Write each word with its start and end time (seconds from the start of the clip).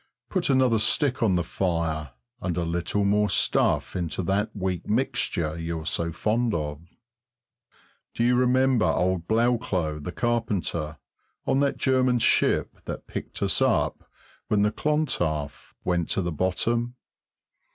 Put 0.31 0.49
another 0.49 0.79
stick 0.79 1.21
on 1.21 1.35
the 1.35 1.43
fire, 1.43 2.13
and 2.41 2.57
a 2.57 2.63
little 2.65 3.05
more 3.05 3.29
stuff 3.29 3.95
into 3.95 4.23
that 4.23 4.49
weak 4.55 4.87
mixture 4.87 5.55
you're 5.59 5.85
so 5.85 6.11
fond 6.11 6.55
of. 6.55 6.97
Do 8.15 8.23
you 8.23 8.35
remember 8.35 8.85
old 8.87 9.27
Blauklot 9.27 10.03
the 10.03 10.11
carpenter, 10.11 10.97
on 11.45 11.59
that 11.59 11.77
German 11.77 12.17
ship 12.17 12.77
that 12.85 13.05
picked 13.05 13.43
us 13.43 13.61
up 13.61 14.09
when 14.47 14.63
the 14.63 14.71
Clontarf 14.71 15.75
went 15.85 16.09
to 16.09 16.23
the 16.23 16.31
bottom? 16.31 16.95